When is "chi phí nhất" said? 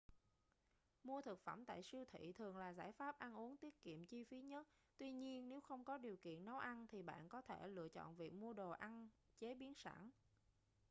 4.05-4.67